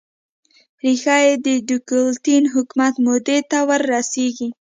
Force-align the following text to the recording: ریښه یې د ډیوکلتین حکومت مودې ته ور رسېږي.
ریښه 0.83 1.15
یې 1.25 1.33
د 1.45 1.47
ډیوکلتین 1.67 2.43
حکومت 2.53 2.93
مودې 3.05 3.39
ته 3.49 3.57
ور 3.67 3.81
رسېږي. 3.93 4.49